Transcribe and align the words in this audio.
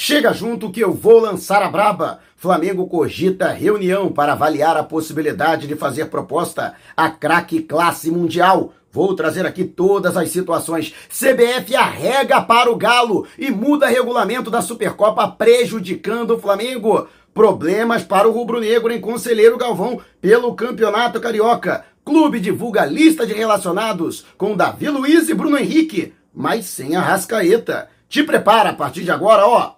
Chega 0.00 0.32
junto 0.32 0.70
que 0.70 0.78
eu 0.78 0.94
vou 0.94 1.18
lançar 1.18 1.60
a 1.60 1.68
braba. 1.68 2.20
Flamengo 2.36 2.86
cogita 2.86 3.48
reunião 3.48 4.12
para 4.12 4.34
avaliar 4.34 4.76
a 4.76 4.84
possibilidade 4.84 5.66
de 5.66 5.74
fazer 5.74 6.04
proposta 6.04 6.74
a 6.96 7.10
craque 7.10 7.60
classe 7.62 8.08
mundial. 8.08 8.72
Vou 8.92 9.16
trazer 9.16 9.44
aqui 9.44 9.64
todas 9.64 10.16
as 10.16 10.28
situações. 10.28 10.94
CBF 11.08 11.74
arrega 11.74 12.40
para 12.40 12.70
o 12.70 12.76
Galo 12.76 13.26
e 13.36 13.50
muda 13.50 13.88
regulamento 13.88 14.52
da 14.52 14.62
Supercopa 14.62 15.26
prejudicando 15.26 16.36
o 16.36 16.38
Flamengo. 16.38 17.08
Problemas 17.34 18.04
para 18.04 18.28
o 18.28 18.32
rubro-negro 18.32 18.92
em 18.92 19.00
Conselheiro 19.00 19.58
Galvão 19.58 20.00
pelo 20.20 20.54
Campeonato 20.54 21.20
Carioca. 21.20 21.84
Clube 22.04 22.38
divulga 22.38 22.86
lista 22.86 23.26
de 23.26 23.32
relacionados 23.32 24.24
com 24.38 24.56
Davi 24.56 24.88
Luiz 24.88 25.28
e 25.28 25.34
Bruno 25.34 25.58
Henrique, 25.58 26.14
mas 26.32 26.66
sem 26.66 26.94
a 26.94 27.00
Rascaeta. 27.00 27.88
Te 28.08 28.22
prepara 28.22 28.70
a 28.70 28.74
partir 28.74 29.02
de 29.02 29.10
agora, 29.10 29.44
ó. 29.44 29.77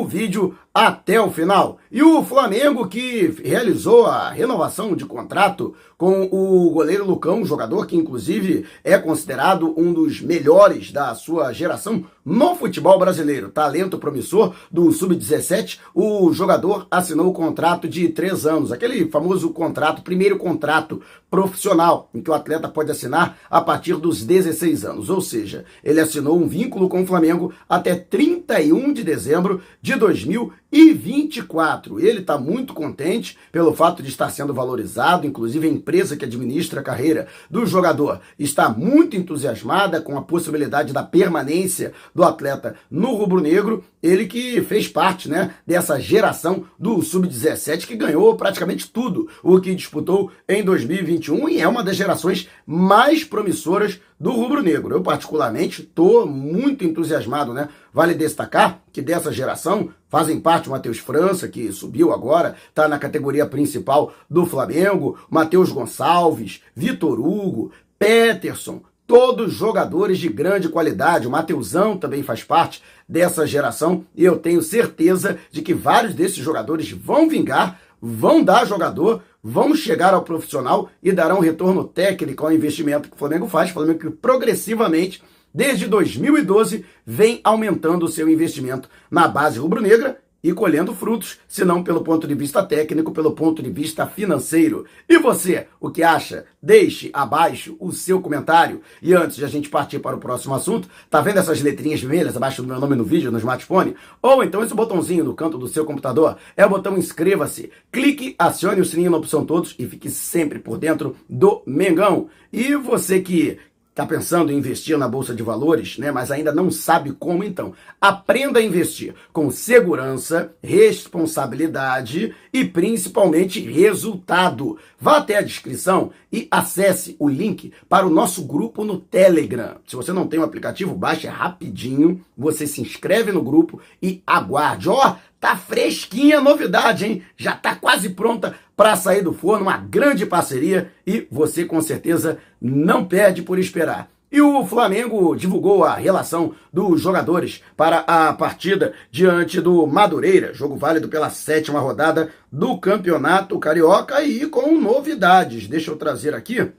o 0.00 0.06
vídeo 0.06 0.56
até 0.74 1.20
o 1.20 1.30
final. 1.30 1.78
E 1.90 2.02
o 2.02 2.24
Flamengo 2.24 2.88
que 2.88 3.32
realizou 3.44 4.06
a 4.06 4.28
renovação 4.30 4.96
de 4.96 5.04
contrato 5.04 5.72
com 5.96 6.28
o 6.32 6.68
goleiro 6.70 7.06
Lucão, 7.06 7.44
jogador 7.44 7.86
que 7.86 7.96
inclusive 7.96 8.66
é 8.82 8.98
considerado 8.98 9.72
um 9.78 9.92
dos 9.92 10.20
melhores 10.20 10.90
da 10.90 11.14
sua 11.14 11.52
geração 11.52 12.04
no 12.24 12.56
futebol 12.56 12.98
brasileiro. 12.98 13.50
Talento 13.50 13.98
promissor 13.98 14.52
do 14.70 14.90
Sub-17, 14.90 15.78
o 15.94 16.32
jogador 16.32 16.88
assinou 16.90 17.28
o 17.28 17.32
contrato 17.32 17.86
de 17.86 18.08
três 18.08 18.44
anos, 18.44 18.72
aquele 18.72 19.08
famoso 19.08 19.50
contrato, 19.50 20.02
primeiro 20.02 20.36
contrato 20.36 21.00
profissional, 21.30 22.08
em 22.12 22.20
que 22.20 22.30
o 22.30 22.34
atleta 22.34 22.68
pode 22.68 22.90
assinar 22.90 23.38
a 23.48 23.60
partir 23.60 23.96
dos 23.96 24.24
16 24.24 24.84
anos. 24.84 25.10
Ou 25.10 25.20
seja, 25.20 25.64
ele 25.82 26.00
assinou 26.00 26.36
um 26.36 26.48
vínculo 26.48 26.88
com 26.88 27.02
o 27.02 27.06
Flamengo 27.06 27.52
até 27.68 27.94
31 27.94 28.92
de 28.92 29.04
dezembro 29.04 29.60
de 29.84 29.94
2024. 29.96 32.00
Ele 32.00 32.20
está 32.20 32.38
muito 32.38 32.72
contente 32.72 33.36
pelo 33.52 33.74
fato 33.74 34.02
de 34.02 34.08
estar 34.08 34.30
sendo 34.30 34.54
valorizado, 34.54 35.26
inclusive 35.26 35.68
a 35.68 35.70
empresa 35.70 36.16
que 36.16 36.24
administra 36.24 36.80
a 36.80 36.82
carreira 36.82 37.28
do 37.50 37.66
jogador 37.66 38.22
está 38.38 38.70
muito 38.70 39.14
entusiasmada 39.14 40.00
com 40.00 40.16
a 40.16 40.22
possibilidade 40.22 40.94
da 40.94 41.02
permanência 41.02 41.92
do 42.14 42.24
atleta 42.24 42.76
no 42.90 43.14
rubro-negro. 43.14 43.84
Ele 44.02 44.24
que 44.24 44.62
fez 44.62 44.88
parte 44.88 45.28
né, 45.28 45.54
dessa 45.66 46.00
geração 46.00 46.64
do 46.78 47.02
Sub-17 47.02 47.86
que 47.86 47.94
ganhou 47.94 48.34
praticamente 48.36 48.90
tudo 48.90 49.28
o 49.42 49.60
que 49.60 49.74
disputou 49.74 50.30
em 50.48 50.64
2021 50.64 51.46
e 51.50 51.60
é 51.60 51.68
uma 51.68 51.84
das 51.84 51.96
gerações 51.96 52.48
mais 52.66 53.22
promissoras 53.22 54.00
do 54.18 54.32
rubro-negro. 54.32 54.94
Eu, 54.94 55.02
particularmente, 55.02 55.82
estou 55.82 56.26
muito 56.26 56.84
entusiasmado, 56.84 57.52
né? 57.52 57.68
Vale 57.92 58.14
destacar 58.14 58.80
que 58.92 59.02
dessa 59.02 59.32
geração 59.32 59.90
fazem 60.08 60.40
parte 60.40 60.68
o 60.68 60.72
Matheus 60.72 60.98
França, 60.98 61.48
que 61.48 61.72
subiu 61.72 62.12
agora, 62.12 62.54
está 62.68 62.86
na 62.88 62.98
categoria 62.98 63.46
principal 63.46 64.12
do 64.30 64.46
Flamengo, 64.46 65.18
Matheus 65.28 65.70
Gonçalves, 65.70 66.62
Vitor 66.74 67.18
Hugo, 67.18 67.72
Peterson, 67.98 68.82
todos 69.06 69.52
jogadores 69.52 70.18
de 70.18 70.28
grande 70.28 70.68
qualidade. 70.68 71.26
O 71.26 71.30
Mateusão 71.30 71.96
também 71.96 72.22
faz 72.22 72.42
parte 72.42 72.82
dessa 73.08 73.46
geração 73.46 74.04
e 74.14 74.24
eu 74.24 74.38
tenho 74.38 74.62
certeza 74.62 75.38
de 75.50 75.62
que 75.62 75.74
vários 75.74 76.14
desses 76.14 76.38
jogadores 76.38 76.90
vão 76.90 77.28
vingar, 77.28 77.80
vão 78.00 78.42
dar 78.42 78.66
jogador, 78.66 79.22
vão 79.46 79.74
chegar 79.76 80.14
ao 80.14 80.22
profissional 80.22 80.88
e 81.02 81.12
darão 81.12 81.38
retorno 81.38 81.84
técnico 81.84 82.46
ao 82.46 82.52
investimento 82.52 83.10
que 83.10 83.14
o 83.14 83.18
Flamengo 83.18 83.46
faz. 83.46 83.68
O 83.68 83.74
Flamengo 83.74 83.98
que 83.98 84.10
progressivamente, 84.10 85.22
desde 85.52 85.86
2012, 85.86 86.86
vem 87.04 87.40
aumentando 87.44 88.06
o 88.06 88.08
seu 88.08 88.26
investimento 88.26 88.88
na 89.10 89.28
base 89.28 89.58
rubro-negra 89.58 90.18
e 90.44 90.52
colhendo 90.52 90.94
frutos, 90.94 91.38
se 91.48 91.64
não 91.64 91.82
pelo 91.82 92.04
ponto 92.04 92.28
de 92.28 92.34
vista 92.34 92.62
técnico, 92.62 93.12
pelo 93.12 93.32
ponto 93.32 93.62
de 93.62 93.70
vista 93.70 94.06
financeiro. 94.06 94.84
E 95.08 95.16
você, 95.16 95.66
o 95.80 95.90
que 95.90 96.02
acha? 96.02 96.44
Deixe 96.62 97.08
abaixo 97.14 97.74
o 97.80 97.90
seu 97.90 98.20
comentário. 98.20 98.82
E 99.00 99.14
antes 99.14 99.36
de 99.36 99.44
a 99.46 99.48
gente 99.48 99.70
partir 99.70 100.00
para 100.00 100.14
o 100.14 100.20
próximo 100.20 100.54
assunto, 100.54 100.86
tá 101.08 101.22
vendo 101.22 101.38
essas 101.38 101.62
letrinhas 101.62 102.02
vermelhas 102.02 102.36
abaixo 102.36 102.60
do 102.60 102.68
meu 102.68 102.78
nome 102.78 102.94
no 102.94 103.04
vídeo, 103.04 103.32
no 103.32 103.38
smartphone? 103.38 103.96
Ou 104.20 104.44
então 104.44 104.62
esse 104.62 104.74
botãozinho 104.74 105.24
no 105.24 105.34
canto 105.34 105.56
do 105.56 105.66
seu 105.66 105.86
computador 105.86 106.36
é 106.54 106.66
o 106.66 106.68
botão 106.68 106.98
inscreva-se. 106.98 107.70
Clique, 107.90 108.34
acione 108.38 108.82
o 108.82 108.84
sininho 108.84 109.10
na 109.10 109.16
opção 109.16 109.46
todos 109.46 109.74
e 109.78 109.86
fique 109.86 110.10
sempre 110.10 110.58
por 110.58 110.76
dentro 110.76 111.16
do 111.26 111.62
Mengão. 111.66 112.28
E 112.52 112.74
você 112.76 113.18
que 113.20 113.58
está 113.94 114.04
pensando 114.04 114.50
em 114.50 114.56
investir 114.56 114.98
na 114.98 115.06
bolsa 115.06 115.32
de 115.32 115.42
valores, 115.44 115.98
né, 115.98 116.10
mas 116.10 116.32
ainda 116.32 116.52
não 116.52 116.68
sabe 116.68 117.12
como, 117.12 117.44
então 117.44 117.72
aprenda 118.00 118.58
a 118.58 118.62
investir 118.62 119.14
com 119.32 119.52
segurança, 119.52 120.52
responsabilidade 120.60 122.34
e 122.52 122.64
principalmente 122.64 123.60
resultado. 123.60 124.76
Vá 125.00 125.18
até 125.18 125.38
a 125.38 125.42
descrição 125.42 126.10
e 126.32 126.48
acesse 126.50 127.14
o 127.20 127.28
link 127.28 127.72
para 127.88 128.04
o 128.04 128.10
nosso 128.10 128.44
grupo 128.44 128.84
no 128.84 128.98
Telegram. 128.98 129.76
Se 129.86 129.94
você 129.94 130.12
não 130.12 130.26
tem 130.26 130.40
o 130.40 130.44
aplicativo, 130.44 130.96
baixe 130.96 131.28
rapidinho, 131.28 132.20
você 132.36 132.66
se 132.66 132.80
inscreve 132.80 133.30
no 133.30 133.42
grupo 133.42 133.80
e 134.02 134.20
aguarde. 134.26 134.88
Ó, 134.88 135.08
oh, 135.08 135.16
tá 135.44 135.56
fresquinha 135.56 136.38
a 136.38 136.40
novidade, 136.40 137.04
hein? 137.04 137.22
Já 137.36 137.52
tá 137.52 137.74
quase 137.76 138.08
pronta 138.08 138.54
para 138.74 138.96
sair 138.96 139.20
do 139.20 139.34
forno, 139.34 139.64
uma 139.64 139.76
grande 139.76 140.24
parceria 140.24 140.90
e 141.06 141.28
você 141.30 141.66
com 141.66 141.82
certeza 141.82 142.38
não 142.58 143.04
perde 143.04 143.42
por 143.42 143.58
esperar. 143.58 144.08
E 144.32 144.40
o 144.40 144.64
Flamengo 144.64 145.36
divulgou 145.36 145.84
a 145.84 145.96
relação 145.96 146.54
dos 146.72 147.02
jogadores 147.02 147.62
para 147.76 147.98
a 148.06 148.32
partida 148.32 148.94
diante 149.10 149.60
do 149.60 149.86
Madureira, 149.86 150.54
jogo 150.54 150.76
válido 150.76 151.08
pela 151.08 151.28
sétima 151.28 151.78
rodada 151.78 152.30
do 152.50 152.78
Campeonato 152.78 153.58
Carioca 153.58 154.22
e 154.22 154.46
com 154.46 154.80
novidades. 154.80 155.68
Deixa 155.68 155.90
eu 155.90 155.96
trazer 155.96 156.34
aqui 156.34 156.72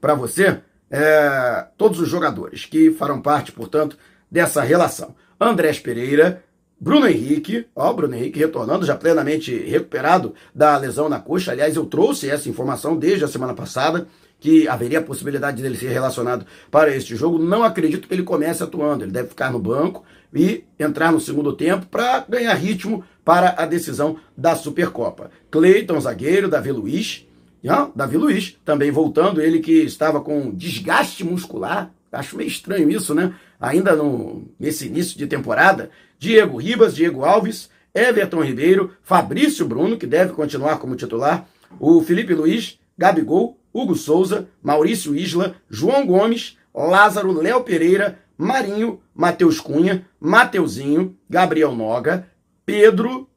para 0.00 0.14
você 0.14 0.60
é, 0.88 1.66
todos 1.76 1.98
os 1.98 2.08
jogadores 2.08 2.64
que 2.64 2.92
farão 2.92 3.20
parte, 3.20 3.50
portanto, 3.50 3.98
dessa 4.30 4.62
relação. 4.62 5.16
Andrés 5.40 5.80
Pereira, 5.80 6.44
Bruno 6.84 7.08
Henrique, 7.08 7.66
ó, 7.74 7.94
Bruno 7.94 8.14
Henrique 8.14 8.38
retornando, 8.38 8.84
já 8.84 8.94
plenamente 8.94 9.56
recuperado 9.56 10.34
da 10.54 10.76
lesão 10.76 11.08
na 11.08 11.18
coxa. 11.18 11.50
Aliás, 11.50 11.76
eu 11.76 11.86
trouxe 11.86 12.28
essa 12.28 12.46
informação 12.46 12.94
desde 12.94 13.24
a 13.24 13.28
semana 13.28 13.54
passada, 13.54 14.06
que 14.38 14.68
haveria 14.68 14.98
a 14.98 15.02
possibilidade 15.02 15.62
dele 15.62 15.78
ser 15.78 15.88
relacionado 15.88 16.44
para 16.70 16.94
este 16.94 17.16
jogo. 17.16 17.38
Não 17.38 17.64
acredito 17.64 18.06
que 18.06 18.12
ele 18.12 18.22
comece 18.22 18.62
atuando. 18.62 19.02
Ele 19.02 19.12
deve 19.12 19.28
ficar 19.30 19.50
no 19.50 19.58
banco 19.58 20.04
e 20.34 20.64
entrar 20.78 21.10
no 21.10 21.18
segundo 21.18 21.54
tempo 21.54 21.86
para 21.86 22.22
ganhar 22.28 22.52
ritmo 22.52 23.02
para 23.24 23.54
a 23.56 23.64
decisão 23.64 24.18
da 24.36 24.54
Supercopa. 24.54 25.30
Cleiton, 25.50 25.98
zagueiro, 25.98 26.50
Davi 26.50 26.70
Luiz. 26.70 27.26
ó, 27.66 27.88
Davi 27.96 28.18
Luiz 28.18 28.58
também 28.62 28.90
voltando, 28.90 29.40
ele 29.40 29.60
que 29.60 29.72
estava 29.72 30.20
com 30.20 30.54
desgaste 30.54 31.24
muscular. 31.24 31.90
Acho 32.14 32.36
meio 32.36 32.48
estranho 32.48 32.90
isso, 32.90 33.14
né? 33.14 33.34
Ainda 33.60 33.94
no, 33.94 34.44
nesse 34.58 34.86
início 34.86 35.18
de 35.18 35.26
temporada. 35.26 35.90
Diego 36.18 36.58
Ribas, 36.58 36.94
Diego 36.94 37.24
Alves, 37.24 37.68
Everton 37.94 38.42
Ribeiro, 38.42 38.92
Fabrício 39.02 39.66
Bruno, 39.66 39.96
que 39.96 40.06
deve 40.06 40.32
continuar 40.32 40.78
como 40.78 40.96
titular, 40.96 41.46
o 41.78 42.00
Felipe 42.02 42.34
Luiz, 42.34 42.78
Gabigol, 42.96 43.58
Hugo 43.72 43.94
Souza, 43.94 44.48
Maurício 44.62 45.14
Isla, 45.14 45.56
João 45.68 46.06
Gomes, 46.06 46.56
Lázaro, 46.74 47.32
Léo 47.32 47.62
Pereira, 47.62 48.18
Marinho, 48.36 49.00
Matheus 49.14 49.60
Cunha, 49.60 50.06
Mateuzinho, 50.18 51.16
Gabriel 51.28 51.74
Noga, 51.74 52.28
Pedro, 52.66 53.28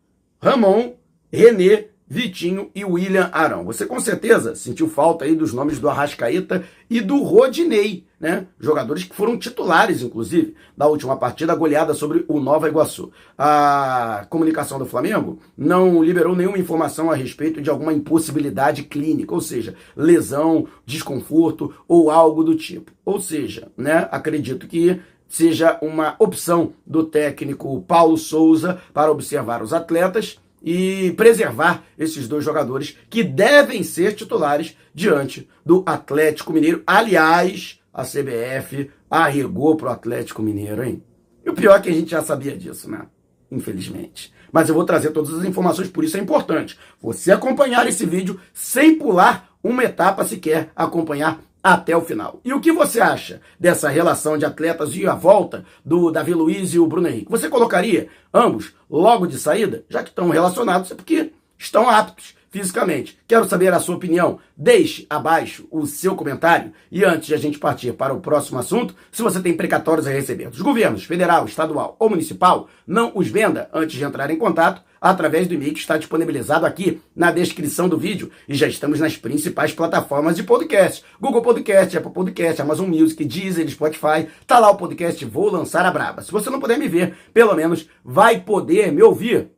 Ramon, 0.42 0.96
Renê, 1.32 1.88
Vitinho 2.10 2.72
e 2.74 2.86
William 2.86 3.30
Arão. 3.34 3.66
Você 3.66 3.86
com 3.86 4.00
certeza 4.00 4.56
sentiu 4.56 4.88
falta 4.88 5.26
aí 5.26 5.36
dos 5.36 5.54
nomes 5.54 5.78
do 5.78 5.90
Arrascaeta 5.90 6.64
e 6.90 7.02
do 7.02 7.22
Rodinei, 7.22 8.06
né? 8.20 8.48
Jogadores 8.60 9.04
que 9.04 9.16
foram 9.16 9.38
titulares, 9.38 10.02
inclusive, 10.02 10.56
da 10.76 10.88
última 10.88 11.18
partida, 11.18 11.54
goleada 11.54 11.94
sobre 11.94 12.24
o 12.28 12.40
Nova 12.40 12.70
Iguaçu. 12.70 13.12
A 13.38 14.26
comunicação 14.30 14.80
do 14.80 14.86
Flamengo 14.86 15.40
não 15.58 16.02
liberou 16.02 16.36
nenhuma 16.36 16.58
informação 16.58 17.12
a 17.12 17.16
respeito 17.16 17.62
de 17.62 17.70
alguma 17.70 17.94
impossibilidade 17.94 18.84
clínica, 18.84 19.34
ou 19.34 19.42
seja, 19.42 19.76
lesão, 19.96 20.66
desconforto 20.86 21.74
ou 21.88 22.10
algo 22.10 22.44
do 22.44 22.56
tipo. 22.56 22.92
Ou 23.04 23.20
seja, 23.20 23.70
né? 23.76 24.08
Acredito 24.12 24.66
que 24.66 25.02
seja 25.28 25.78
uma 25.82 26.16
opção 26.20 26.72
do 26.86 27.04
técnico 27.04 27.82
Paulo 27.82 28.18
Souza 28.18 28.82
para 28.94 29.12
observar 29.12 29.62
os 29.62 29.74
atletas 29.74 30.40
e 30.62 31.12
preservar 31.14 31.84
esses 31.98 32.28
dois 32.28 32.44
jogadores 32.44 32.98
que 33.10 33.24
devem 33.24 33.84
ser 33.84 34.14
titulares 34.14 34.76
diante 34.94 35.48
do 35.66 35.84
Atlético 35.86 36.54
Mineiro. 36.54 36.84
Aliás, 36.86 37.80
a 37.94 38.04
CBF 38.04 38.90
arregou 39.10 39.76
para 39.76 39.90
o 39.90 39.92
Atlético 39.92 40.42
Mineiro, 40.42 40.84
hein? 40.84 41.04
E 41.46 41.50
o 41.50 41.54
pior 41.54 41.78
é 41.78 41.82
que 41.82 41.90
a 41.90 41.94
gente 41.94 42.12
já 42.12 42.22
sabia 42.22 42.58
disso, 42.58 42.90
né? 42.90 43.08
Infelizmente. 43.52 44.34
Mas 44.52 44.70
eu 44.70 44.76
vou 44.76 44.86
trazer 44.86 45.12
todas 45.12 45.34
as 45.34 45.46
informações, 45.46 45.90
por 45.90 46.04
isso 46.04 46.18
é 46.18 46.20
importante 46.20 46.78
você 47.02 47.32
acompanhar 47.32 47.88
esse 47.88 48.06
vídeo 48.06 48.40
sem 48.54 48.96
pular 48.96 49.50
uma 49.64 49.84
etapa 49.84 50.26
se 50.26 50.38
quer 50.38 50.72
acompanhar 50.76 51.42
até 51.74 51.98
o 51.98 52.02
final. 52.02 52.40
E 52.46 52.54
o 52.54 52.62
que 52.62 52.72
você 52.72 53.02
acha 53.02 53.42
dessa 53.60 53.90
relação 53.90 54.38
de 54.38 54.46
atletas 54.46 54.96
e 54.96 55.06
a 55.06 55.14
volta 55.14 55.66
do 55.84 56.10
Davi 56.10 56.34
Luiz 56.34 56.74
e 56.74 56.80
o 56.80 56.88
Bruno 56.88 57.10
Henrique? 57.10 57.30
Você 57.30 57.50
colocaria 57.50 58.08
ambos 58.34 58.74
logo 58.90 59.28
de 59.28 59.38
saída, 59.38 59.84
já 59.90 60.02
que 60.02 60.10
estão 60.10 60.30
relacionados, 60.30 60.92
é 60.92 60.96
porque 60.96 61.34
estão 61.58 61.90
aptos 61.90 62.37
fisicamente. 62.58 63.18
Quero 63.28 63.48
saber 63.48 63.72
a 63.72 63.80
sua 63.80 63.96
opinião. 63.96 64.40
Deixe 64.56 65.06
abaixo 65.10 65.68
o 65.70 65.86
seu 65.86 66.16
comentário. 66.16 66.72
E 66.92 67.04
antes 67.04 67.28
de 67.28 67.36
a 67.36 67.38
gente 67.38 67.60
partir 67.60 67.94
para 67.94 68.14
o 68.14 68.20
próximo 68.20 68.58
assunto, 68.58 68.96
se 69.12 69.22
você 69.22 69.40
tem 69.40 69.54
precatórios 69.54 70.08
a 70.08 70.12
receber 70.12 70.50
dos 70.50 70.62
governos 70.62 71.04
federal, 71.04 71.46
estadual 71.46 71.96
ou 72.00 72.10
municipal, 72.10 72.68
não 72.86 73.12
os 73.14 73.28
venda 73.28 73.70
antes 73.72 73.96
de 73.96 74.04
entrar 74.04 74.32
em 74.32 74.38
contato 74.38 74.82
através 75.00 75.48
do 75.48 75.54
e-mail 75.54 75.74
que 75.74 75.80
está 75.80 75.98
disponibilizado 75.98 76.66
aqui 76.66 77.00
na 77.16 77.30
descrição 77.32 77.88
do 77.88 77.98
vídeo. 77.98 78.32
E 78.50 78.56
já 78.56 78.68
estamos 78.68 79.00
nas 79.00 79.16
principais 79.16 79.72
plataformas 79.72 80.36
de 80.36 80.42
podcast. 80.42 81.04
Google 81.22 81.44
Podcast, 81.44 81.96
Apple 81.96 82.12
Podcast, 82.12 82.60
Amazon 82.60 82.90
Music, 82.90 83.24
Deezer, 83.24 83.70
Spotify. 83.70 84.28
Tá 84.48 84.58
lá 84.58 84.72
o 84.72 84.78
podcast 84.78 85.24
Vou 85.26 85.52
Lançar 85.52 85.86
a 85.86 85.92
Braba. 85.92 86.24
Se 86.24 86.32
você 86.32 86.50
não 86.50 86.60
puder 86.60 86.80
me 86.80 86.88
ver, 86.88 87.16
pelo 87.32 87.54
menos 87.54 87.88
vai 88.04 88.40
poder 88.40 88.92
me 88.92 89.04
ouvir. 89.04 89.50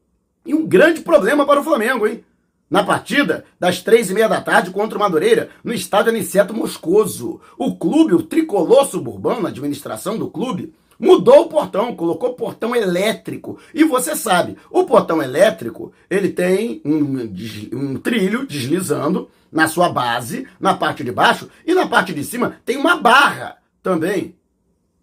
E 0.46 0.54
um 0.54 0.66
grande 0.66 1.01
problema 1.01 1.46
para 1.46 1.62
o 1.62 1.63
Flamengo, 1.63 2.06
hein? 2.06 2.24
Na 2.69 2.83
partida 2.83 3.45
das 3.60 3.81
três 3.81 4.10
e 4.10 4.13
meia 4.13 4.30
da 4.30 4.42
tarde 4.42 4.69
contra 4.69 4.98
o 4.98 5.01
Madureira, 5.01 5.50
no 5.63 5.74
estádio 5.74 6.12
Aniceto 6.12 6.54
Moscoso. 6.54 7.42
O 7.57 7.75
clube, 7.75 8.13
o 8.13 8.21
tricolor 8.21 8.86
suburbano, 8.86 9.48
a 9.48 9.50
administração 9.50 10.18
do 10.18 10.30
clube, 10.30 10.74
mudou 11.00 11.44
o 11.44 11.50
portão, 11.50 11.95
colocou 11.95 12.33
portão 12.33 12.75
elétrico. 12.75 13.57
E 13.74 13.83
você 13.83 14.16
sabe, 14.16 14.57
o 14.69 14.83
portão 14.83 15.24
elétrico, 15.24 15.92
ele 16.10 16.30
tem 16.30 16.81
um, 16.86 17.33
um 17.74 17.98
trilho 17.98 18.45
deslizando 18.45 19.30
na 19.51 19.68
sua 19.68 19.89
base, 19.89 20.45
na 20.60 20.75
parte 20.75 21.04
de 21.04 21.12
baixo, 21.12 21.50
e 21.65 21.74
na 21.74 21.88
parte 21.88 22.13
de 22.13 22.24
cima 22.24 22.57
tem 22.65 22.77
uma 22.77 22.98
barra 22.98 23.57
também 23.81 24.36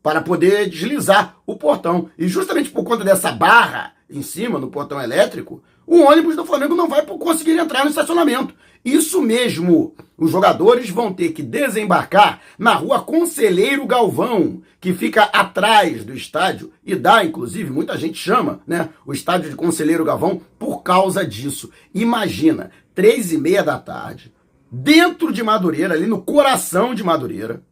para 0.02 0.20
poder 0.20 0.68
deslizar 0.68 1.36
o 1.44 1.56
portão. 1.56 2.10
E 2.16 2.28
justamente 2.28 2.70
por 2.70 2.84
conta 2.84 3.02
dessa 3.02 3.32
barra 3.32 3.92
em 4.08 4.22
cima, 4.22 4.56
no 4.56 4.68
portão 4.68 5.00
elétrico, 5.00 5.60
o 5.86 6.00
ônibus 6.00 6.34
do 6.34 6.44
Flamengo 6.44 6.74
não 6.74 6.88
vai 6.88 7.04
conseguir 7.06 7.56
entrar 7.58 7.84
no 7.84 7.90
estacionamento. 7.90 8.54
Isso 8.84 9.20
mesmo, 9.20 9.94
os 10.16 10.30
jogadores 10.30 10.90
vão 10.90 11.12
ter 11.12 11.30
que 11.30 11.42
desembarcar 11.42 12.40
na 12.58 12.74
rua 12.74 13.02
Conselheiro 13.02 13.86
Galvão, 13.86 14.62
que 14.80 14.92
fica 14.92 15.24
atrás 15.24 16.04
do 16.04 16.14
estádio 16.14 16.72
e 16.84 16.94
dá, 16.94 17.24
inclusive, 17.24 17.70
muita 17.70 17.98
gente 17.98 18.16
chama, 18.16 18.60
né, 18.66 18.90
o 19.04 19.12
estádio 19.12 19.50
de 19.50 19.56
Conselheiro 19.56 20.04
Galvão 20.04 20.40
por 20.58 20.82
causa 20.82 21.26
disso. 21.26 21.70
Imagina, 21.92 22.70
três 22.94 23.32
e 23.32 23.38
meia 23.38 23.62
da 23.62 23.78
tarde, 23.78 24.32
dentro 24.70 25.32
de 25.32 25.42
Madureira, 25.42 25.94
ali 25.94 26.06
no 26.06 26.22
coração 26.22 26.94
de 26.94 27.02
Madureira, 27.02 27.62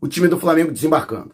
o 0.00 0.06
time 0.06 0.28
do 0.28 0.38
Flamengo 0.38 0.72
desembarcando. 0.72 1.32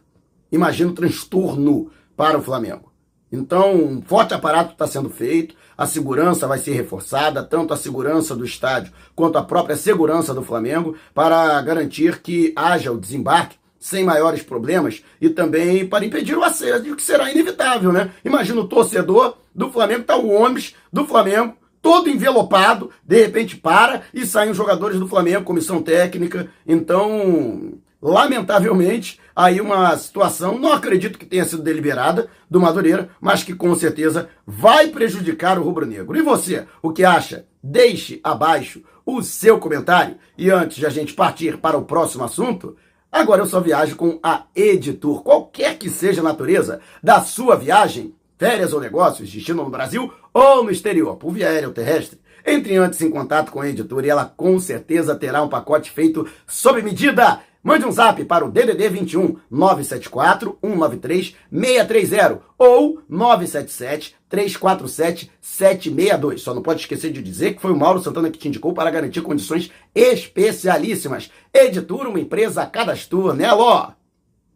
Imagina 0.50 0.90
o 0.90 0.94
transtorno 0.94 1.90
para 2.16 2.38
o 2.38 2.42
Flamengo. 2.42 2.90
Então, 3.30 3.74
um 3.76 4.00
forte 4.00 4.32
aparato 4.32 4.72
está 4.72 4.86
sendo 4.86 5.10
feito, 5.10 5.54
a 5.78 5.86
segurança 5.86 6.48
vai 6.48 6.58
ser 6.58 6.72
reforçada, 6.72 7.44
tanto 7.44 7.72
a 7.72 7.76
segurança 7.76 8.34
do 8.34 8.44
estádio 8.44 8.92
quanto 9.14 9.38
a 9.38 9.44
própria 9.44 9.76
segurança 9.76 10.34
do 10.34 10.42
Flamengo, 10.42 10.96
para 11.14 11.62
garantir 11.62 12.20
que 12.20 12.52
haja 12.56 12.90
o 12.90 12.98
desembarque 12.98 13.56
sem 13.78 14.04
maiores 14.04 14.42
problemas 14.42 15.04
e 15.20 15.30
também 15.30 15.86
para 15.86 16.04
impedir 16.04 16.36
o 16.36 16.42
acesso, 16.42 16.96
que 16.96 17.02
será 17.02 17.30
inevitável, 17.30 17.92
né? 17.92 18.10
Imagina 18.24 18.60
o 18.60 18.66
torcedor 18.66 19.36
do 19.54 19.70
Flamengo, 19.70 20.02
tá 20.02 20.16
o 20.16 20.28
ônibus 20.28 20.74
do 20.92 21.06
Flamengo, 21.06 21.54
todo 21.80 22.10
envelopado, 22.10 22.90
de 23.04 23.22
repente 23.22 23.56
para 23.56 24.02
e 24.12 24.26
saem 24.26 24.50
os 24.50 24.56
jogadores 24.56 24.98
do 24.98 25.06
Flamengo, 25.06 25.44
comissão 25.44 25.80
técnica. 25.80 26.50
Então, 26.66 27.74
lamentavelmente, 28.00 29.20
aí 29.34 29.60
uma 29.60 29.96
situação, 29.96 30.58
não 30.58 30.72
acredito 30.72 31.18
que 31.18 31.26
tenha 31.26 31.44
sido 31.44 31.62
deliberada 31.62 32.28
do 32.50 32.60
Madureira, 32.60 33.10
mas 33.20 33.42
que 33.42 33.54
com 33.54 33.74
certeza 33.74 34.28
vai 34.46 34.88
prejudicar 34.88 35.58
o 35.58 35.62
rubro-negro. 35.62 36.16
E 36.16 36.22
você, 36.22 36.66
o 36.82 36.92
que 36.92 37.04
acha? 37.04 37.46
Deixe 37.62 38.20
abaixo 38.22 38.82
o 39.04 39.22
seu 39.22 39.58
comentário. 39.58 40.16
E 40.36 40.50
antes 40.50 40.76
de 40.76 40.86
a 40.86 40.90
gente 40.90 41.14
partir 41.14 41.58
para 41.58 41.76
o 41.76 41.84
próximo 41.84 42.24
assunto, 42.24 42.76
agora 43.10 43.42
eu 43.42 43.46
só 43.46 43.60
viajo 43.60 43.96
com 43.96 44.18
a 44.22 44.44
Editor. 44.54 45.22
Qualquer 45.22 45.76
que 45.76 45.90
seja 45.90 46.20
a 46.20 46.24
natureza 46.24 46.80
da 47.02 47.20
sua 47.20 47.56
viagem, 47.56 48.14
férias 48.38 48.72
ou 48.72 48.80
negócios, 48.80 49.30
destino 49.30 49.64
no 49.64 49.70
Brasil 49.70 50.12
ou 50.32 50.62
no 50.62 50.70
exterior, 50.70 51.16
por 51.16 51.32
via 51.32 51.48
aérea 51.48 51.68
ou 51.68 51.74
terrestre, 51.74 52.20
entre 52.46 52.76
antes 52.76 53.00
em 53.02 53.10
contato 53.10 53.50
com 53.50 53.60
a 53.60 53.68
Editor 53.68 54.04
e 54.04 54.08
ela 54.08 54.24
com 54.24 54.58
certeza 54.58 55.14
terá 55.14 55.42
um 55.42 55.48
pacote 55.48 55.90
feito 55.90 56.26
sob 56.46 56.80
medida 56.82 57.40
Mande 57.62 57.84
um 57.84 57.90
zap 57.90 58.24
para 58.24 58.44
o 58.44 58.50
DDD 58.50 58.88
21 58.88 59.36
974 59.50 60.58
193 60.62 61.36
630 61.50 62.40
ou 62.56 63.02
977 63.08 64.14
347 64.28 65.32
762. 65.40 66.42
Só 66.42 66.54
não 66.54 66.62
pode 66.62 66.80
esquecer 66.80 67.10
de 67.10 67.20
dizer 67.20 67.54
que 67.54 67.60
foi 67.60 67.72
o 67.72 67.76
Mauro 67.76 68.00
Santana 68.00 68.30
que 68.30 68.38
te 68.38 68.48
indicou 68.48 68.72
para 68.72 68.90
garantir 68.90 69.22
condições 69.22 69.72
especialíssimas. 69.92 71.30
Editura, 71.52 72.08
uma 72.08 72.20
empresa 72.20 72.64
cadastro, 72.64 73.34
né, 73.34 73.50
Ló? 73.52 73.90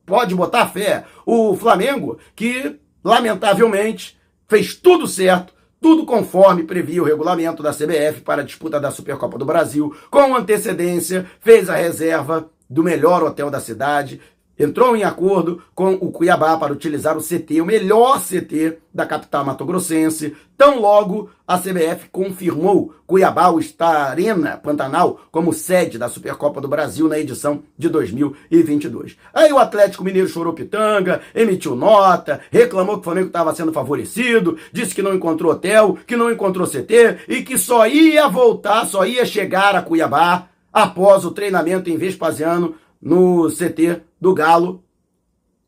Pode 0.06 0.34
botar 0.34 0.68
fé. 0.68 1.04
O 1.26 1.56
Flamengo, 1.56 2.18
que 2.36 2.78
lamentavelmente 3.02 4.16
fez 4.46 4.74
tudo 4.76 5.08
certo, 5.08 5.52
tudo 5.80 6.06
conforme 6.06 6.62
previa 6.62 7.02
o 7.02 7.04
regulamento 7.04 7.62
da 7.62 7.72
CBF 7.72 8.20
para 8.20 8.42
a 8.42 8.44
disputa 8.44 8.78
da 8.78 8.92
Supercopa 8.92 9.36
do 9.36 9.44
Brasil, 9.44 9.92
com 10.08 10.36
antecedência, 10.36 11.26
fez 11.40 11.68
a 11.68 11.74
reserva 11.74 12.48
do 12.72 12.82
melhor 12.82 13.22
hotel 13.22 13.50
da 13.50 13.60
cidade, 13.60 14.20
entrou 14.58 14.96
em 14.96 15.02
acordo 15.02 15.62
com 15.74 15.94
o 15.94 16.10
Cuiabá 16.10 16.56
para 16.56 16.72
utilizar 16.72 17.16
o 17.16 17.22
CT, 17.22 17.60
o 17.60 17.66
melhor 17.66 18.20
CT 18.20 18.78
da 18.94 19.06
capital 19.06 19.44
matogrossense. 19.44 20.36
Tão 20.56 20.78
logo 20.78 21.30
a 21.46 21.58
CBF 21.58 22.08
confirmou 22.10 22.94
Cuiabá, 23.06 23.50
o 23.50 23.60
Arena 23.80 24.56
Pantanal, 24.56 25.20
como 25.30 25.52
sede 25.52 25.98
da 25.98 26.08
Supercopa 26.08 26.60
do 26.60 26.68
Brasil 26.68 27.08
na 27.08 27.18
edição 27.18 27.62
de 27.76 27.88
2022. 27.88 29.16
Aí 29.34 29.52
o 29.52 29.58
Atlético 29.58 30.04
Mineiro 30.04 30.28
chorou 30.28 30.52
pitanga, 30.52 31.20
emitiu 31.34 31.74
nota, 31.74 32.40
reclamou 32.50 32.96
que 32.96 33.00
o 33.00 33.04
Flamengo 33.04 33.26
estava 33.26 33.54
sendo 33.54 33.72
favorecido, 33.72 34.56
disse 34.72 34.94
que 34.94 35.02
não 35.02 35.14
encontrou 35.14 35.52
hotel, 35.52 35.98
que 36.06 36.16
não 36.16 36.30
encontrou 36.30 36.66
CT 36.66 37.18
e 37.28 37.42
que 37.42 37.58
só 37.58 37.86
ia 37.86 38.28
voltar, 38.28 38.86
só 38.86 39.04
ia 39.04 39.26
chegar 39.26 39.74
a 39.74 39.82
Cuiabá 39.82 40.51
após 40.72 41.24
o 41.24 41.30
treinamento 41.30 41.90
em 41.90 41.96
Vespasiano 41.96 42.76
no 43.00 43.48
CT 43.50 44.02
do 44.20 44.32
Galo 44.32 44.84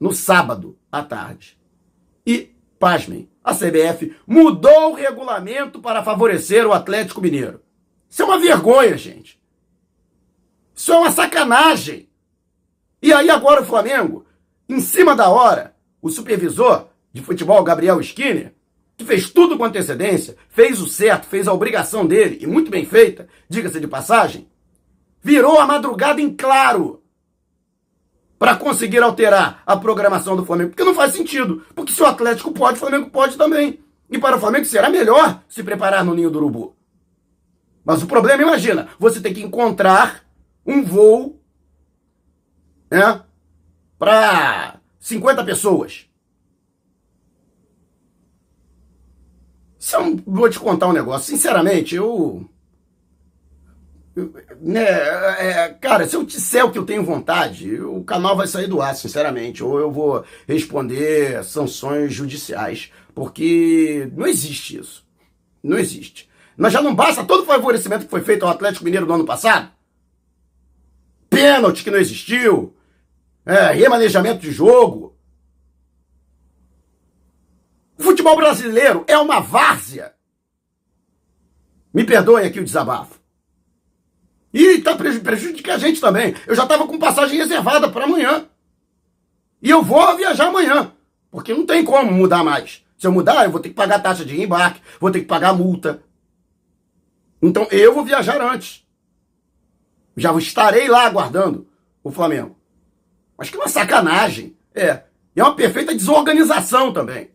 no 0.01 0.13
sábado 0.13 0.79
à 0.91 1.03
tarde. 1.03 1.58
E, 2.27 2.55
pasmem, 2.79 3.29
a 3.43 3.55
CBF 3.55 4.15
mudou 4.27 4.93
o 4.93 4.94
regulamento 4.94 5.81
para 5.81 6.03
favorecer 6.03 6.67
o 6.67 6.73
Atlético 6.73 7.20
Mineiro. 7.20 7.61
Isso 8.08 8.23
é 8.23 8.25
uma 8.25 8.39
vergonha, 8.39 8.96
gente. 8.96 9.41
Isso 10.75 10.93
é 10.93 10.99
uma 10.99 11.11
sacanagem. 11.11 12.08
E 13.03 13.13
aí 13.13 13.29
agora 13.29 13.61
o 13.63 13.67
Flamengo, 13.67 14.25
em 14.69 14.81
cima 14.81 15.15
da 15.15 15.29
hora, 15.29 15.75
o 16.01 16.08
supervisor 16.08 16.89
de 17.13 17.23
futebol, 17.23 17.63
Gabriel 17.63 18.01
Skinner, 18.01 18.55
que 18.96 19.05
fez 19.05 19.31
tudo 19.31 19.58
com 19.58 19.65
antecedência, 19.65 20.37
fez 20.49 20.81
o 20.81 20.87
certo, 20.87 21.27
fez 21.27 21.46
a 21.46 21.53
obrigação 21.53 22.06
dele, 22.06 22.39
e 22.41 22.46
muito 22.46 22.70
bem 22.70 22.84
feita, 22.87 23.29
diga-se 23.49 23.81
de 23.81 23.89
passagem, 23.89 24.49
virou 25.25 25.59
a 25.59 25.67
madrugada 25.67 26.21
em 26.21 26.31
claro 26.31 27.03
para 28.39 28.55
conseguir 28.55 29.03
alterar 29.03 29.63
a 29.65 29.75
programação 29.75 30.37
do 30.37 30.45
Flamengo. 30.45 30.71
Porque 30.71 30.85
não 30.85 30.95
faz 30.95 31.15
sentido. 31.15 31.65
Porque 31.75 31.93
se 31.93 32.03
o 32.03 32.07
Atlético 32.07 32.53
pode, 32.53 32.77
o 32.77 32.81
Flamengo 32.81 33.09
pode 33.09 33.39
também. 33.39 33.81
E 34.11 34.19
para 34.19 34.37
o 34.37 34.41
Flamengo 34.41 34.67
será 34.67 34.91
melhor 34.91 35.43
se 35.49 35.63
preparar 35.63 36.05
no 36.05 36.15
ninho 36.15 36.31
do 36.31 36.39
urubu. 36.39 36.77
Mas 37.83 38.03
o 38.03 38.07
problema, 38.07 38.43
imagina, 38.43 38.89
você 38.99 39.19
tem 39.19 39.33
que 39.33 39.43
encontrar 39.43 40.23
um 40.67 40.85
voo 40.85 41.41
né, 42.91 43.23
para 43.99 44.79
50 45.01 45.43
pessoas. 45.43 46.07
Eu 49.93 50.21
vou 50.27 50.51
te 50.51 50.59
contar 50.59 50.89
um 50.89 50.93
negócio, 50.93 51.31
sinceramente, 51.31 51.95
eu 51.95 52.49
né, 54.61 54.85
é, 54.85 55.77
cara, 55.81 56.06
se 56.06 56.15
eu 56.15 56.25
disser 56.25 56.65
o 56.65 56.71
que 56.71 56.79
eu 56.79 56.87
tenho 56.87 57.05
vontade, 57.05 57.81
o 57.81 58.05
canal 58.05 58.37
vai 58.37 58.47
sair 58.47 58.69
do 58.69 58.81
ar, 58.81 58.94
sinceramente. 58.94 59.63
Ou 59.63 59.79
eu 59.79 59.91
vou 59.91 60.25
responder 60.47 61.43
sanções 61.44 62.13
judiciais. 62.13 62.93
Porque 63.15 64.11
não 64.15 64.27
existe 64.27 64.79
isso. 64.79 65.05
Não 65.63 65.79
existe. 65.79 66.29
Mas 66.56 66.73
já 66.73 66.81
não 66.81 66.94
basta 66.94 67.25
todo 67.25 67.43
o 67.43 67.47
favorecimento 67.47 68.05
que 68.05 68.11
foi 68.11 68.21
feito 68.21 68.44
ao 68.44 68.53
Atlético 68.53 68.85
Mineiro 68.85 69.06
no 69.06 69.15
ano 69.15 69.25
passado? 69.25 69.73
Pênalti 71.29 71.83
que 71.83 71.91
não 71.91 71.99
existiu. 71.99 72.77
É, 73.44 73.73
remanejamento 73.73 74.41
de 74.41 74.53
jogo. 74.53 75.17
O 77.99 78.03
futebol 78.03 78.37
brasileiro 78.37 79.05
é 79.09 79.19
uma 79.19 79.41
várzea. 79.41 80.15
Me 81.93 82.05
perdoem 82.05 82.47
aqui 82.47 82.61
o 82.61 82.65
desabafo. 82.65 83.24
E 84.55 84.79
tá 84.79 84.94
prejudica 84.94 85.75
a 85.75 85.79
gente 85.79 86.01
também. 86.01 86.32
Eu 86.46 86.55
já 86.55 86.65
tava 86.65 86.87
com 86.87 86.96
passagem 86.96 87.37
reservada 87.37 87.91
para 87.91 88.05
amanhã. 88.05 88.46
E 89.61 89.69
eu 89.69 89.82
vou 89.82 90.17
viajar 90.17 90.46
amanhã. 90.46 90.93
Porque 91.29 91.53
não 91.53 91.67
tem 91.67 91.84
como 91.84 92.13
mudar 92.13 92.44
mais. 92.44 92.84
Se 92.96 93.05
eu 93.05 93.11
mudar, 93.11 93.44
eu 93.44 93.51
vou 93.51 93.58
ter 93.58 93.70
que 93.70 93.75
pagar 93.75 93.99
taxa 93.99 94.25
de 94.25 94.41
embarque, 94.41 94.81
vou 95.01 95.11
ter 95.11 95.19
que 95.19 95.27
pagar 95.27 95.53
multa. 95.53 96.05
Então 97.43 97.67
eu 97.73 97.93
vou 97.93 98.05
viajar 98.05 98.41
antes. 98.41 98.87
Já 100.17 100.32
estarei 100.39 100.87
lá 100.87 101.05
aguardando 101.05 101.67
o 102.05 102.13
Flamengo. 102.13 102.56
Mas 103.37 103.51
que 103.51 103.56
uma 103.56 103.67
sacanagem. 103.67 104.56
É. 104.73 105.03
E 105.34 105.41
é 105.41 105.43
uma 105.43 105.56
perfeita 105.56 105.93
desorganização 105.93 106.93
também. 106.93 107.32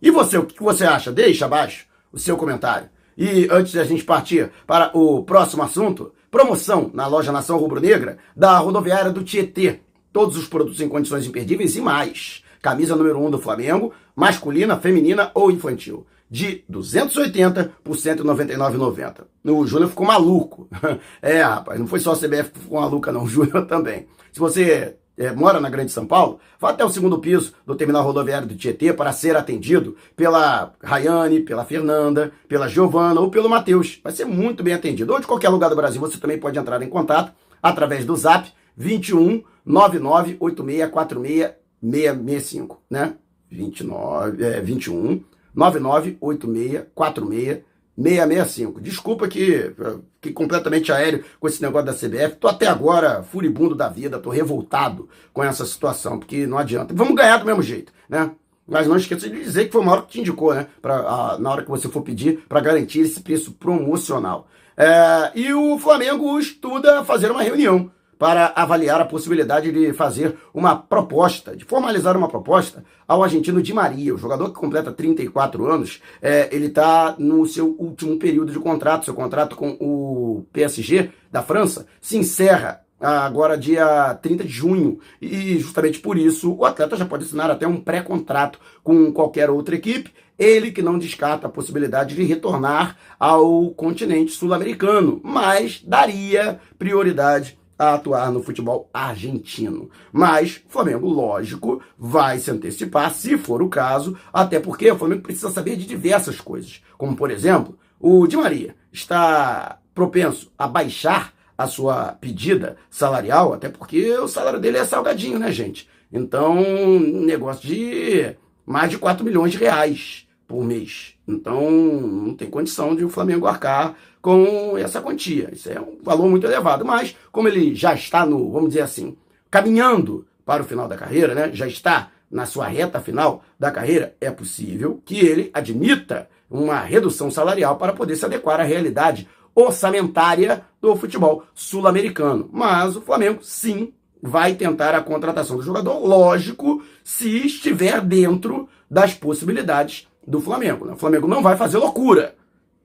E 0.00 0.10
você, 0.10 0.36
o 0.36 0.46
que 0.46 0.60
você 0.60 0.84
acha? 0.84 1.12
Deixa 1.12 1.44
abaixo 1.44 1.86
o 2.10 2.18
seu 2.18 2.36
comentário. 2.36 2.90
E 3.16 3.48
antes 3.50 3.72
de 3.72 3.78
a 3.78 3.84
gente 3.84 4.04
partir 4.04 4.50
para 4.66 4.90
o 4.96 5.22
próximo 5.22 5.62
assunto, 5.62 6.12
promoção 6.30 6.90
na 6.94 7.06
loja 7.06 7.32
Nação 7.32 7.58
Rubro-Negra 7.58 8.18
da 8.34 8.58
rodoviária 8.58 9.10
do 9.10 9.22
Tietê. 9.22 9.80
Todos 10.12 10.36
os 10.36 10.46
produtos 10.46 10.80
em 10.80 10.88
condições 10.88 11.26
imperdíveis 11.26 11.76
e 11.76 11.80
mais. 11.80 12.42
Camisa 12.60 12.94
número 12.94 13.18
1 13.18 13.26
um 13.26 13.30
do 13.30 13.38
Flamengo, 13.38 13.92
masculina, 14.14 14.78
feminina 14.78 15.30
ou 15.34 15.50
infantil. 15.50 16.06
De 16.30 16.64
280 16.68 17.72
por 17.84 17.96
199,90. 17.96 19.24
O 19.44 19.66
Júnior 19.66 19.90
ficou 19.90 20.06
maluco. 20.06 20.68
É, 21.20 21.42
rapaz, 21.42 21.78
não 21.78 21.86
foi 21.86 22.00
só 22.00 22.12
a 22.12 22.16
CBF 22.16 22.50
que 22.50 22.60
ficou 22.60 22.80
maluca, 22.80 23.12
não. 23.12 23.24
O 23.24 23.28
Júnior 23.28 23.66
também. 23.66 24.06
Se 24.32 24.40
você 24.40 24.96
é, 25.16 25.30
mora 25.32 25.60
na 25.60 25.68
Grande 25.68 25.92
São 25.92 26.06
Paulo, 26.06 26.40
vá 26.58 26.70
até 26.70 26.84
o 26.84 26.88
segundo 26.88 27.18
piso 27.18 27.52
do 27.66 27.74
terminal 27.74 28.02
rodoviário 28.02 28.48
do 28.48 28.56
Tietê 28.56 28.92
para 28.92 29.12
ser 29.12 29.36
atendido 29.36 29.96
pela 30.16 30.72
Rayane, 30.82 31.40
pela 31.40 31.64
Fernanda, 31.64 32.32
pela 32.48 32.68
Giovana 32.68 33.20
ou 33.20 33.30
pelo 33.30 33.48
Matheus. 33.48 34.00
Vai 34.02 34.12
ser 34.12 34.24
muito 34.24 34.62
bem 34.62 34.74
atendido. 34.74 35.12
Ou 35.12 35.20
de 35.20 35.26
qualquer 35.26 35.50
lugar 35.50 35.68
do 35.68 35.76
Brasil, 35.76 36.00
você 36.00 36.18
também 36.18 36.38
pode 36.38 36.58
entrar 36.58 36.82
em 36.82 36.88
contato 36.88 37.32
através 37.62 38.04
do 38.04 38.16
zap 38.16 38.50
21 38.76 39.42
998646 39.64 41.52
665, 41.82 42.80
né? 42.88 43.16
29, 43.50 44.44
é, 44.44 44.60
21 44.60 45.22
998646 45.54 47.60
665. 47.96 48.80
Desculpa 48.80 49.28
que, 49.28 49.74
que 50.20 50.32
completamente 50.32 50.90
aéreo 50.90 51.24
com 51.38 51.46
esse 51.46 51.60
negócio 51.60 51.86
da 51.86 51.92
CBF. 51.92 52.36
Tô 52.36 52.48
até 52.48 52.66
agora 52.66 53.22
furibundo 53.22 53.74
da 53.74 53.88
vida, 53.88 54.18
tô 54.18 54.30
revoltado 54.30 55.08
com 55.32 55.42
essa 55.42 55.64
situação, 55.64 56.18
porque 56.18 56.46
não 56.46 56.58
adianta. 56.58 56.94
Vamos 56.94 57.14
ganhar 57.14 57.38
do 57.38 57.46
mesmo 57.46 57.62
jeito, 57.62 57.92
né? 58.08 58.30
Mas 58.66 58.86
não 58.86 58.96
esqueça 58.96 59.28
de 59.28 59.42
dizer 59.42 59.66
que 59.66 59.72
foi 59.72 59.80
uma 59.80 59.92
hora 59.92 60.02
que 60.02 60.08
te 60.08 60.20
indicou, 60.20 60.54
né? 60.54 60.66
Pra, 60.80 60.96
a, 60.96 61.38
na 61.38 61.50
hora 61.50 61.62
que 61.62 61.70
você 61.70 61.88
for 61.88 62.02
pedir 62.02 62.44
para 62.48 62.60
garantir 62.60 63.00
esse 63.00 63.20
preço 63.20 63.52
promocional. 63.52 64.48
É, 64.76 65.30
e 65.34 65.52
o 65.52 65.78
Flamengo 65.78 66.38
estuda 66.38 67.04
fazer 67.04 67.30
uma 67.30 67.42
reunião 67.42 67.90
para 68.22 68.52
avaliar 68.54 69.00
a 69.00 69.04
possibilidade 69.04 69.72
de 69.72 69.92
fazer 69.92 70.36
uma 70.54 70.76
proposta, 70.76 71.56
de 71.56 71.64
formalizar 71.64 72.16
uma 72.16 72.28
proposta 72.28 72.84
ao 73.08 73.20
argentino 73.20 73.60
Di 73.60 73.74
Maria, 73.74 74.14
o 74.14 74.16
jogador 74.16 74.50
que 74.50 74.60
completa 74.60 74.92
34 74.92 75.66
anos, 75.66 76.00
é, 76.22 76.48
ele 76.52 76.66
está 76.66 77.16
no 77.18 77.44
seu 77.46 77.74
último 77.76 78.16
período 78.20 78.52
de 78.52 78.60
contrato, 78.60 79.06
seu 79.06 79.14
contrato 79.14 79.56
com 79.56 79.76
o 79.80 80.46
PSG 80.52 81.10
da 81.32 81.42
França 81.42 81.84
se 82.00 82.16
encerra 82.16 82.82
agora 83.00 83.58
dia 83.58 84.14
30 84.22 84.44
de 84.44 84.50
junho. 84.50 85.00
E 85.20 85.58
justamente 85.58 85.98
por 85.98 86.16
isso 86.16 86.54
o 86.54 86.64
atleta 86.64 86.96
já 86.96 87.04
pode 87.04 87.24
assinar 87.24 87.50
até 87.50 87.66
um 87.66 87.80
pré-contrato 87.80 88.60
com 88.84 89.12
qualquer 89.12 89.50
outra 89.50 89.74
equipe. 89.74 90.12
Ele 90.38 90.70
que 90.70 90.80
não 90.80 90.96
descarta 90.96 91.48
a 91.48 91.50
possibilidade 91.50 92.14
de 92.14 92.22
retornar 92.22 92.96
ao 93.18 93.70
continente 93.70 94.30
sul-americano, 94.30 95.20
mas 95.24 95.82
daria 95.84 96.60
prioridade 96.78 97.60
a 97.78 97.94
atuar 97.94 98.30
no 98.30 98.42
futebol 98.42 98.88
argentino. 98.92 99.90
Mas 100.12 100.62
Flamengo, 100.68 101.08
lógico, 101.08 101.82
vai 101.98 102.38
se 102.38 102.50
antecipar, 102.50 103.12
se 103.12 103.36
for 103.36 103.62
o 103.62 103.68
caso, 103.68 104.16
até 104.32 104.60
porque 104.60 104.90
o 104.90 104.98
Flamengo 104.98 105.22
precisa 105.22 105.50
saber 105.50 105.76
de 105.76 105.86
diversas 105.86 106.40
coisas. 106.40 106.82
Como, 106.96 107.16
por 107.16 107.30
exemplo, 107.30 107.78
o 107.98 108.26
Di 108.26 108.36
Maria 108.36 108.74
está 108.92 109.78
propenso 109.94 110.50
a 110.56 110.66
baixar 110.66 111.32
a 111.56 111.66
sua 111.66 112.12
pedida 112.12 112.76
salarial, 112.90 113.52
até 113.52 113.68
porque 113.68 114.12
o 114.18 114.28
salário 114.28 114.60
dele 114.60 114.78
é 114.78 114.84
salgadinho, 114.84 115.38
né, 115.38 115.52
gente? 115.52 115.88
Então, 116.12 116.60
negócio 117.00 117.66
de 117.66 118.36
mais 118.66 118.90
de 118.90 118.98
4 118.98 119.24
milhões 119.24 119.52
de 119.52 119.58
reais 119.58 120.26
por 120.46 120.64
mês. 120.64 121.14
Então, 121.26 121.70
não 121.70 122.34
tem 122.34 122.50
condição 122.50 122.94
de 122.94 123.04
o 123.04 123.08
Flamengo 123.08 123.46
arcar 123.46 123.94
com 124.22 124.78
essa 124.78 125.02
quantia. 125.02 125.50
Isso 125.52 125.68
é 125.68 125.80
um 125.80 125.98
valor 126.00 126.30
muito 126.30 126.46
elevado. 126.46 126.84
Mas, 126.84 127.16
como 127.32 127.48
ele 127.48 127.74
já 127.74 127.92
está 127.92 128.24
no, 128.24 128.50
vamos 128.50 128.68
dizer 128.70 128.82
assim, 128.82 129.16
caminhando 129.50 130.24
para 130.46 130.62
o 130.62 130.66
final 130.66 130.86
da 130.86 130.96
carreira, 130.96 131.34
né? 131.34 131.50
já 131.52 131.66
está 131.66 132.10
na 132.30 132.46
sua 132.46 132.66
reta 132.66 133.00
final 133.00 133.42
da 133.58 133.70
carreira, 133.70 134.16
é 134.20 134.30
possível 134.30 135.02
que 135.04 135.18
ele 135.18 135.50
admita 135.52 136.28
uma 136.48 136.80
redução 136.80 137.30
salarial 137.30 137.76
para 137.76 137.92
poder 137.92 138.16
se 138.16 138.24
adequar 138.24 138.60
à 138.60 138.62
realidade 138.62 139.28
orçamentária 139.54 140.64
do 140.80 140.96
futebol 140.96 141.44
sul-americano. 141.52 142.48
Mas 142.50 142.96
o 142.96 143.02
Flamengo, 143.02 143.40
sim, 143.42 143.92
vai 144.22 144.54
tentar 144.54 144.94
a 144.94 145.02
contratação 145.02 145.56
do 145.56 145.62
jogador, 145.62 145.98
lógico, 145.98 146.82
se 147.04 147.46
estiver 147.46 148.00
dentro 148.00 148.68
das 148.90 149.12
possibilidades 149.12 150.08
do 150.26 150.40
Flamengo. 150.40 150.86
Né? 150.86 150.92
O 150.94 150.98
Flamengo 150.98 151.26
não 151.26 151.42
vai 151.42 151.56
fazer 151.56 151.78
loucura 151.78 152.34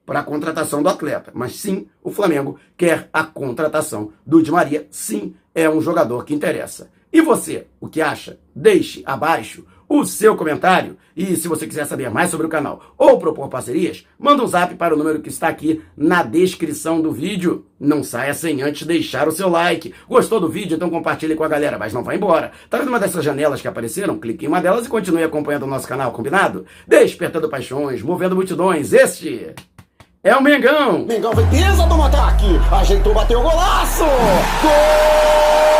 para 0.07 0.21
a 0.21 0.23
contratação 0.23 0.81
do 0.81 0.87
atleta, 0.87 1.31
mas 1.35 1.57
sim 1.57 1.85
o 2.01 2.09
Flamengo 2.09 2.57
quer 2.77 3.09
a 3.11 3.25
contratação 3.25 4.13
do 4.25 4.41
Di 4.41 4.49
Maria. 4.49 4.87
Sim, 4.89 5.35
é 5.53 5.69
um 5.69 5.81
jogador 5.81 6.23
que 6.23 6.33
interessa. 6.33 6.89
E 7.11 7.21
você, 7.21 7.67
o 7.79 7.89
que 7.89 8.01
acha? 8.01 8.39
Deixe 8.55 9.03
abaixo 9.05 9.65
o 9.89 10.05
seu 10.05 10.35
comentário. 10.35 10.97
E 11.15 11.35
se 11.35 11.47
você 11.47 11.67
quiser 11.67 11.85
saber 11.85 12.09
mais 12.09 12.29
sobre 12.29 12.45
o 12.45 12.49
canal 12.49 12.93
ou 12.97 13.17
propor 13.19 13.49
parcerias, 13.49 14.05
manda 14.17 14.43
um 14.43 14.47
zap 14.47 14.75
para 14.75 14.93
o 14.93 14.97
número 14.97 15.19
que 15.21 15.29
está 15.29 15.49
aqui 15.49 15.81
na 15.95 16.23
descrição 16.23 17.01
do 17.01 17.11
vídeo. 17.11 17.65
Não 17.77 18.01
saia 18.01 18.33
sem 18.33 18.61
antes 18.61 18.87
deixar 18.87 19.27
o 19.27 19.31
seu 19.31 19.49
like. 19.49 19.93
Gostou 20.07 20.39
do 20.39 20.47
vídeo? 20.47 20.75
Então 20.75 20.89
compartilhe 20.89 21.35
com 21.35 21.43
a 21.43 21.49
galera, 21.49 21.77
mas 21.77 21.93
não 21.93 22.03
vá 22.03 22.15
embora. 22.15 22.51
Tá 22.69 22.77
vendo 22.77 22.89
uma 22.89 22.99
dessas 22.99 23.25
janelas 23.25 23.61
que 23.61 23.67
apareceram? 23.67 24.19
Clique 24.19 24.45
em 24.45 24.47
uma 24.47 24.61
delas 24.61 24.85
e 24.85 24.89
continue 24.89 25.23
acompanhando 25.23 25.63
o 25.63 25.67
nosso 25.67 25.87
canal, 25.87 26.13
combinado? 26.13 26.65
Despertando 26.87 27.49
paixões, 27.49 28.01
movendo 28.01 28.35
multidões. 28.35 28.93
Este 28.93 29.53
é 30.27 30.35
o 30.35 30.41
Mengão. 30.41 31.05
Mengão 31.07 31.33
vem 31.33 31.45
pisa 31.47 31.85
do 31.87 32.03
ataque. 32.03 32.59
Ajeitou, 32.71 33.13
bateu 33.13 33.39
o 33.39 33.43
golaço. 33.43 34.03
Gol! 34.61 35.76